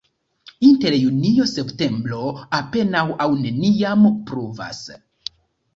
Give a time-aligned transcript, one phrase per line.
[0.69, 2.23] Inter junio-septembro
[2.61, 4.83] apenaŭ aŭ neniam pluvas.